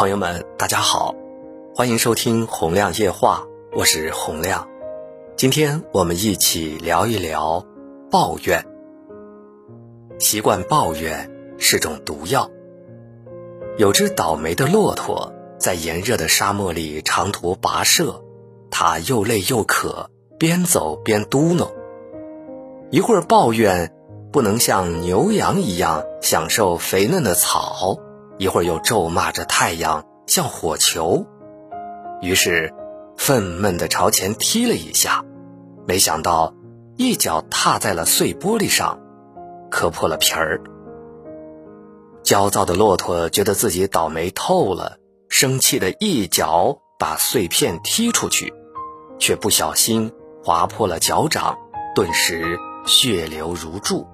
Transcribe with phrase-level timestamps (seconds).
[0.00, 1.14] 朋友们，大家好，
[1.74, 3.44] 欢迎收听洪亮夜话，
[3.76, 4.66] 我是洪亮。
[5.36, 7.66] 今天我们一起聊一聊
[8.10, 8.64] 抱怨。
[10.18, 12.50] 习惯抱怨是种毒药。
[13.76, 18.24] 有只倒霉的骆驼在炎热的沙漠里长途跋涉，
[18.70, 20.08] 它又累又渴，
[20.38, 21.68] 边走边嘟囔，
[22.90, 23.92] 一会儿抱怨
[24.32, 27.98] 不能像牛羊一样享受肥嫩的草，
[28.40, 31.26] 一会儿又咒骂着太阳像火球，
[32.22, 32.72] 于是
[33.18, 35.22] 愤懑地朝前踢了一下，
[35.86, 36.54] 没想到
[36.96, 38.98] 一脚踏在了碎玻璃上，
[39.70, 40.58] 磕破了皮儿。
[42.22, 44.96] 焦躁的骆驼觉得自己倒霉透了，
[45.28, 48.54] 生气的一脚把碎片踢出去，
[49.18, 50.10] 却不小心
[50.42, 51.58] 划破了脚掌，
[51.94, 54.06] 顿时血流如注。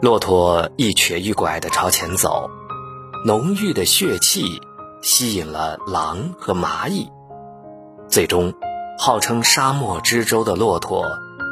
[0.00, 2.48] 骆驼一瘸一拐地朝前走，
[3.26, 4.62] 浓郁的血气
[5.02, 7.06] 吸引了狼和蚂蚁，
[8.08, 8.54] 最终，
[8.98, 11.04] 号称沙漠之舟的骆驼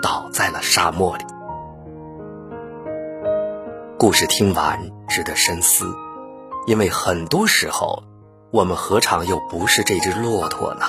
[0.03, 1.25] 倒在了沙漠里。
[3.99, 5.95] 故事听完值得深思，
[6.67, 8.03] 因为很多时候，
[8.51, 10.87] 我们何尝又不是这只骆驼呢？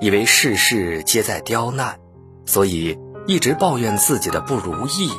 [0.00, 1.98] 以为事事皆在刁难，
[2.46, 5.10] 所以一直抱怨自己的不如意，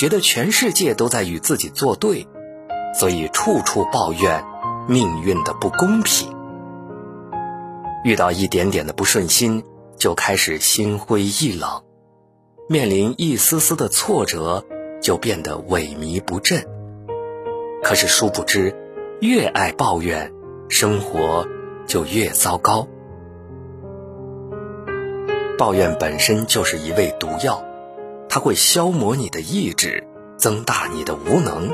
[0.00, 2.26] 觉得全世界都在与自己作对，
[2.94, 4.42] 所以处处抱怨
[4.88, 6.34] 命运的不公平。
[8.02, 9.62] 遇到一点点的不顺心，
[9.98, 11.82] 就开始心灰意冷，
[12.66, 14.64] 面临一丝丝的挫折。
[15.02, 16.62] 就变得萎靡不振。
[17.82, 18.76] 可是殊不知，
[19.20, 20.30] 越爱抱怨，
[20.68, 21.46] 生活
[21.86, 22.86] 就越糟糕。
[25.56, 27.64] 抱怨本身就是一味毒药，
[28.30, 30.06] 它会消磨你的意志，
[30.38, 31.68] 增大你的无能，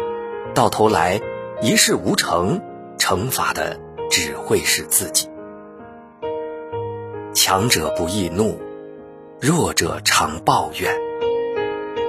[0.55, 1.21] 到头来
[1.61, 2.63] 一事无成，
[2.99, 3.79] 惩罚的
[4.11, 5.29] 只会是自己。
[7.35, 8.59] 强者不易怒，
[9.39, 10.93] 弱者常抱怨。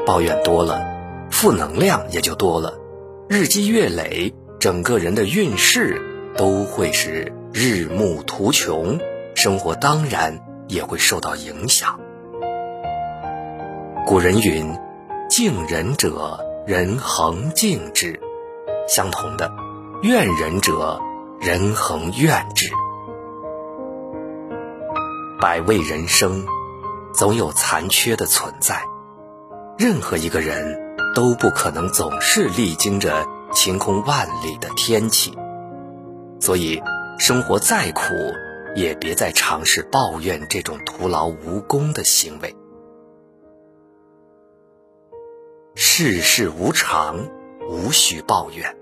[0.06, 0.96] 抱怨多了。
[1.30, 2.80] 负能量也就多了，
[3.28, 6.02] 日积月累，整个人的运势
[6.38, 8.98] 都会是日暮途穷，
[9.36, 10.40] 生活当然
[10.70, 12.00] 也会受到影响。
[14.08, 14.74] 古人云
[15.30, 18.14] ：“敬人者，人恒敬之；
[18.88, 19.52] 相同的，
[20.02, 20.98] 怨人者，
[21.42, 22.70] 人恒怨之。”
[25.42, 26.46] 百味人生，
[27.14, 28.82] 总有残缺的存在，
[29.78, 30.88] 任何一个人。
[31.14, 35.36] 都不可能总是历经着晴空万里的天气，
[36.40, 36.82] 所以
[37.18, 38.14] 生活再苦，
[38.76, 42.56] 也别再尝试抱怨这种徒劳无功的行为。
[46.00, 47.28] 世事无常，
[47.68, 48.76] 无需抱怨。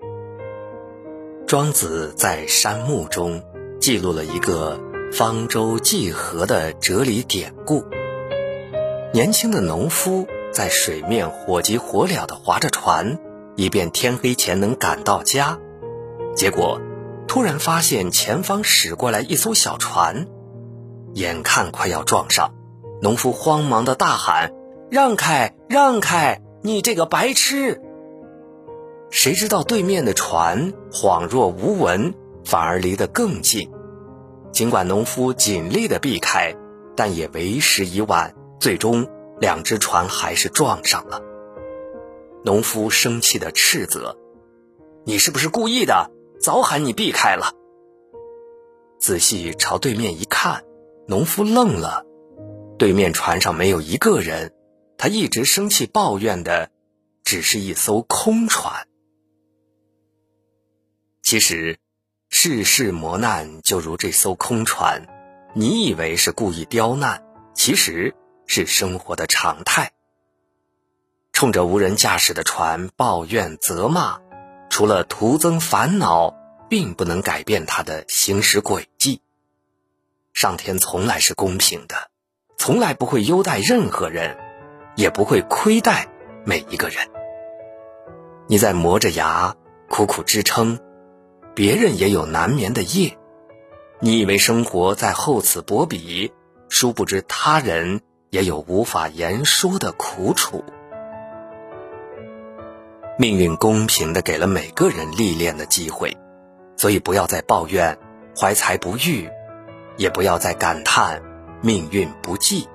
[1.47, 3.41] 庄子在《山木》中
[3.79, 4.77] 记录了一个
[5.13, 7.85] 方舟济河的哲理典故：
[9.13, 10.27] 年轻的农夫。
[10.51, 13.17] 在水面火急火燎地划着船，
[13.55, 15.57] 以便天黑前能赶到家。
[16.35, 16.81] 结果，
[17.29, 20.27] 突然发现前方驶过来一艘小船，
[21.13, 22.53] 眼看快要撞上，
[23.01, 24.51] 农夫慌忙地大喊
[24.91, 26.41] ：“让开，让开！
[26.65, 27.79] 你这个白痴！”
[29.11, 33.71] 谁知道对面的船恍若无闻，反而离得更近。
[34.51, 36.55] 尽管农夫尽力地避开，
[36.95, 39.07] 但也为时已晚，最终。
[39.37, 41.21] 两只船还是撞上了。
[42.45, 44.17] 农夫生气的斥责
[45.03, 46.09] ：“你是不是故意的？
[46.39, 47.51] 早喊你避开了。”
[48.97, 50.63] 仔细朝对面一看，
[51.05, 52.05] 农夫愣了。
[52.77, 54.53] 对面船上没有一个人，
[54.97, 56.71] 他一直生气抱怨的，
[57.23, 58.87] 只是一艘空船。
[61.21, 61.79] 其实，
[62.29, 65.07] 世事磨难就如这艘空船，
[65.53, 67.23] 你以为是故意刁难，
[67.53, 68.15] 其实。
[68.47, 69.91] 是生活的常态。
[71.33, 74.19] 冲着无人驾驶的船抱怨责骂，
[74.69, 76.35] 除了徒增烦恼，
[76.69, 79.23] 并不能改变它的行驶轨迹。
[80.31, 82.11] 上天从来是公平的，
[82.59, 84.37] 从来不会优待任何人，
[84.95, 86.07] 也不会亏待
[86.43, 87.07] 每一个人。
[88.47, 89.55] 你在磨着牙
[89.89, 90.79] 苦苦支撑，
[91.53, 93.17] 别人也有难眠的夜。
[93.99, 96.33] 你以为生活在厚此薄彼，
[96.69, 98.01] 殊不知他人。
[98.31, 100.65] 也有无法言说的苦楚。
[103.17, 106.17] 命运公平的给了每个人历练的机会，
[106.75, 107.97] 所以不要再抱怨
[108.37, 109.29] 怀才不遇，
[109.95, 111.21] 也不要再感叹
[111.61, 112.67] 命运不济。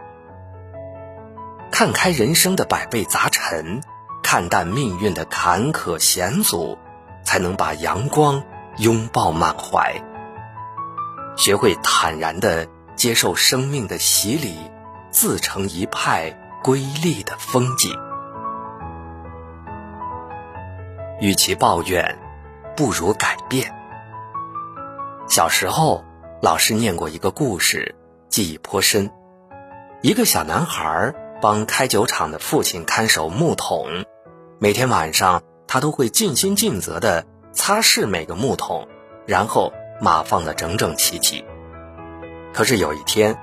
[1.71, 3.81] 看开人生的百倍杂陈，
[4.23, 6.79] 看淡命运的坎坷险阻，
[7.25, 8.43] 才能把阳光
[8.77, 10.03] 拥抱满怀，
[11.37, 14.71] 学会坦然的接受生命的洗礼，
[15.11, 16.31] 自成一派
[16.63, 17.97] 瑰丽的风景。
[21.21, 22.19] 与其抱怨，
[22.77, 23.73] 不如改变。
[25.29, 26.05] 小时候，
[26.43, 27.95] 老师念过一个故事，
[28.29, 29.11] 记忆颇深。
[30.03, 34.05] 一个小男孩帮开酒厂的父亲看守木桶，
[34.59, 38.87] 每天晚上他都会尽心尽责地擦拭每个木桶，
[39.27, 41.45] 然后码放得整整齐齐。
[42.53, 43.39] 可是有一天，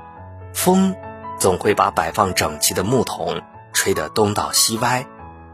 [0.54, 0.96] 风
[1.40, 3.42] 总会把摆放整齐的木桶
[3.74, 5.08] 吹得东倒西歪，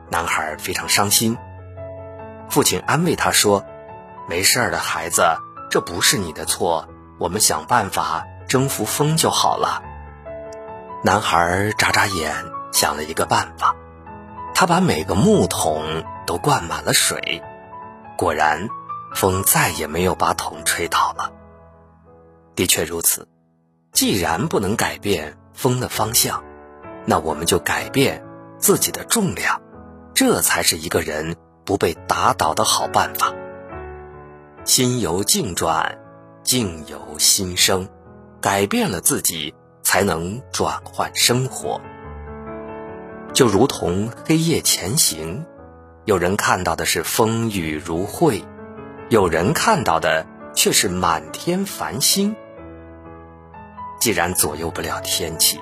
[0.10, 1.38] 男孩非常伤心。
[2.50, 3.64] 父亲安慰他说
[4.28, 5.24] ：“没事儿的孩子，
[5.70, 6.90] 这不是你的错，
[7.20, 9.82] 我们想办法征服风就好了。”
[11.06, 12.34] 男孩眨眨眼，
[12.72, 13.76] 想了一个办法。
[14.56, 17.44] 他把每个木桶都灌满了水，
[18.18, 18.70] 果然，
[19.14, 21.34] 风再也没有把桶吹倒了。
[22.56, 23.28] 的确如此，
[23.92, 26.42] 既然不能改变风的方向，
[27.06, 28.24] 那我们就改变
[28.58, 29.62] 自己的重量，
[30.14, 31.36] 这才是一个人
[31.66, 33.34] 不被打倒的好办法。
[34.64, 35.98] 心由境转，
[36.44, 37.90] 境由心生，
[38.40, 39.54] 改变了自己。
[39.94, 41.80] 才能转换生活，
[43.32, 45.46] 就如同黑夜前行，
[46.06, 48.44] 有人看到的是风雨如晦，
[49.10, 50.26] 有人看到的
[50.56, 52.36] 却是满天繁星。
[54.00, 55.62] 既然左右不了天气，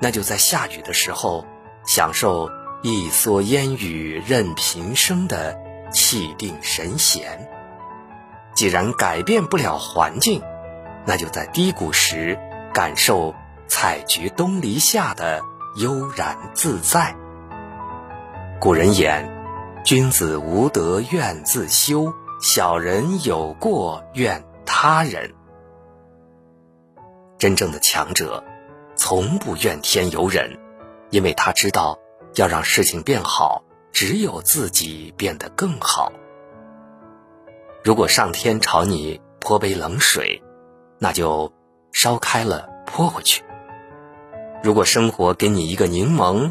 [0.00, 1.44] 那就在下雨的时候
[1.84, 2.48] 享受
[2.80, 5.54] 一蓑烟雨任平生的
[5.92, 7.46] 气定神闲。
[8.54, 10.40] 既然改变不了环境，
[11.04, 12.38] 那就在低谷时
[12.72, 13.34] 感受。
[13.68, 15.42] 采菊东篱下的
[15.76, 17.16] 悠然自在。
[18.60, 19.28] 古人言
[19.84, 25.34] ：“君子无德怨自修，小人有过怨他人。”
[27.38, 28.42] 真正的强者，
[28.94, 30.58] 从不怨天尤人，
[31.10, 31.98] 因为他知道，
[32.34, 33.62] 要让事情变好，
[33.92, 36.10] 只有自己变得更好。
[37.84, 40.42] 如果上天朝你泼杯冷水，
[40.98, 41.52] 那就
[41.92, 43.44] 烧开了泼回去。
[44.66, 46.50] 如果生活给你一个柠檬，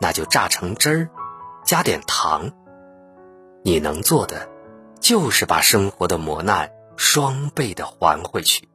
[0.00, 1.10] 那就榨成汁儿，
[1.66, 2.50] 加点糖。
[3.62, 4.48] 你能做的，
[4.98, 8.66] 就是把生活的磨难双倍的还回去。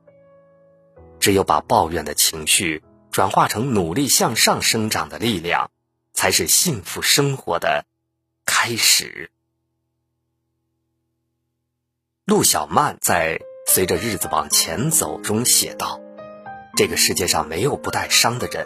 [1.19, 5.71] 只有把抱怨的情绪转化成努力向上生长的力量，
[6.13, 7.85] 才是幸福生活的
[8.45, 9.31] 开始。
[12.23, 15.99] 陆小曼在《随着日子往前走》中写道。
[16.79, 18.65] 这个世界上没有不带伤的人，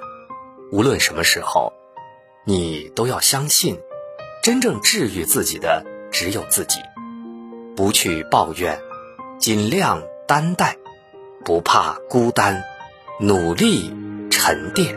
[0.72, 1.74] 无论什么时候，
[2.46, 3.80] 你都要相信，
[4.44, 6.78] 真正治愈自己的只有自己。
[7.76, 8.80] 不去抱怨，
[9.40, 10.78] 尽量担待，
[11.44, 12.64] 不怕孤单，
[13.20, 13.92] 努力
[14.30, 14.96] 沉淀。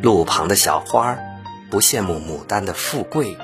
[0.00, 1.18] 路旁的小花，
[1.70, 3.36] 不羡慕牡丹的富贵，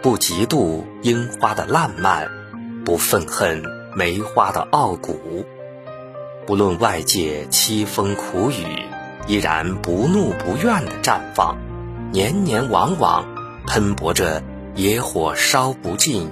[0.00, 2.30] 不嫉妒樱花的烂漫，
[2.82, 3.62] 不愤恨
[3.94, 5.44] 梅花的傲骨。
[6.44, 8.64] 不论外界凄风苦雨，
[9.28, 11.56] 依然不怒不怨的绽放，
[12.10, 13.24] 年年往往
[13.68, 14.42] 喷薄着
[14.74, 16.28] 野火烧不尽，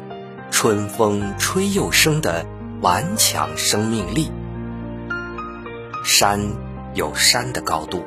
[0.50, 2.44] 春风吹又生的
[2.80, 4.32] 顽强生命力。
[6.04, 6.40] 山
[6.94, 8.02] 有山的高度，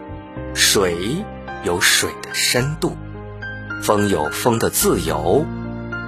[0.53, 1.23] 水
[1.63, 2.97] 有水的深度，
[3.81, 5.45] 风有风的自由，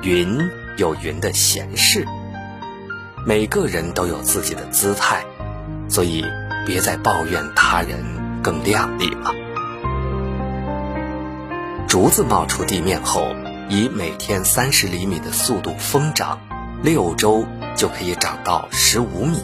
[0.01, 2.05] 云有云的闲适。
[3.25, 5.23] 每个人都有自己的姿态。
[5.87, 6.25] 所以，
[6.65, 8.03] 别再抱怨他人
[8.41, 9.33] 更靓丽了。
[11.87, 13.33] 竹子冒出地面后，
[13.69, 16.39] 以每天三十厘米的速度疯长，
[16.81, 19.43] 六周就可以长到十五米。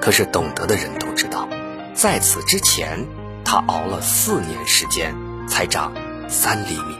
[0.00, 1.48] 可是懂得的人都知道，
[1.94, 3.06] 在此之前，
[3.44, 5.14] 它熬了四年时间
[5.48, 5.92] 才长
[6.28, 6.96] 三厘米。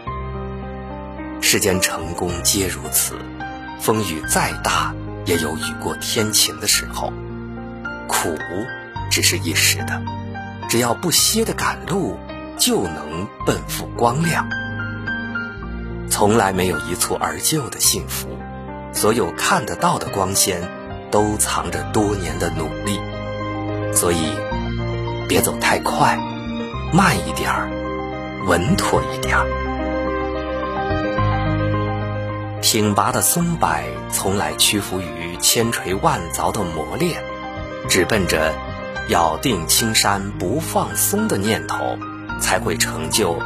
[1.42, 3.14] 世间成功皆如此，
[3.80, 4.94] 风雨再大，
[5.26, 7.12] 也有雨过天晴的时候。
[8.10, 8.36] 苦
[9.10, 10.02] 只是一时的，
[10.68, 12.18] 只要不歇的赶路，
[12.58, 14.48] 就能奔赴光亮。
[16.10, 18.28] 从来没有一蹴而就的幸福，
[18.92, 20.60] 所有看得到的光鲜，
[21.10, 23.00] 都藏着多年的努力。
[23.94, 24.34] 所以，
[25.28, 26.18] 别走太快，
[26.92, 27.70] 慢一点儿，
[28.46, 29.46] 稳妥一点儿。
[32.60, 33.68] 挺拔的松柏
[34.10, 37.22] 从来屈服于千锤万凿的磨练。
[37.90, 38.54] 只奔着
[39.08, 41.98] 咬定青山不放松的念头，
[42.40, 43.36] 才会成就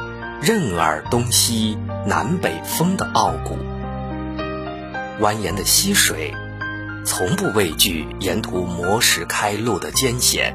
[0.43, 3.57] 任尔东西南北风的傲骨。
[5.19, 6.35] 蜿蜒的溪水，
[7.07, 10.55] 从不畏惧沿途磨石开路的艰险，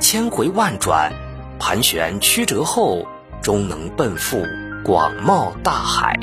[0.00, 1.12] 千回万转，
[1.60, 3.06] 盘旋曲折后，
[3.40, 4.42] 终能奔赴
[4.84, 6.18] 广袤大海。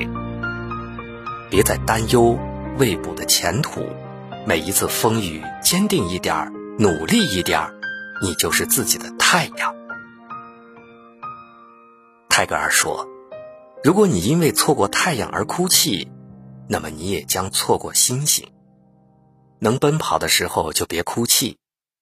[1.50, 2.38] 别再担忧
[2.78, 3.88] 未卜的前途，
[4.46, 7.74] 每一次风雨，坚定一点儿，努力一点儿，
[8.22, 9.76] 你就是自己的太阳。
[12.30, 13.08] 泰戈尔说
[13.84, 16.12] ：“如果你因为错过太阳而哭泣。”
[16.68, 18.50] 那么你也将错过星星。
[19.60, 21.60] 能奔跑的时候就别哭泣，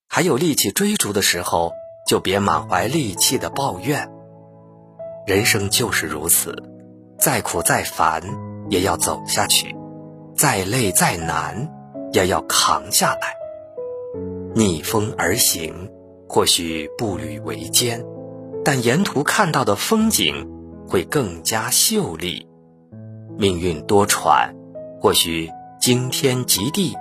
[0.08, 1.74] 还有力气追逐的时候
[2.08, 4.10] 就别满怀戾气的抱怨。
[5.28, 6.56] 人生就是如此，
[7.20, 8.24] 再苦再烦
[8.70, 9.76] 也要走下去，
[10.34, 11.70] 再累再难
[12.14, 13.36] 也要扛下来。
[14.56, 15.90] 逆风而行，
[16.30, 18.06] 或许步履维艰，
[18.64, 20.48] 但沿途看到的风景
[20.88, 22.48] 会更加秀丽。
[23.36, 24.54] 命运多舛，
[25.02, 25.50] 或许
[25.82, 26.96] 惊天极地，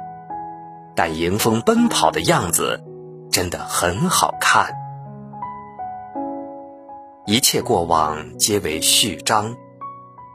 [0.96, 2.82] 但迎风奔跑的样子
[3.30, 4.72] 真的很好看。
[7.26, 9.54] 一切过往皆为序章，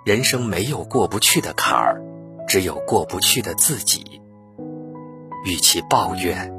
[0.06, 2.00] 人生没有过不去的坎儿，
[2.48, 4.22] 只有过不去的自己。
[5.46, 6.54] 与其抱怨，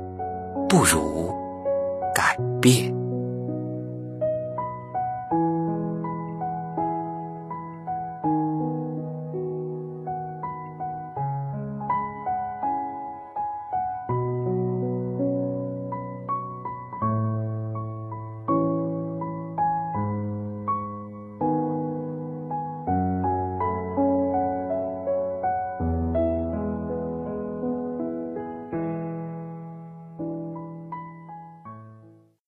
[0.68, 1.34] 不如
[2.14, 2.97] 改变。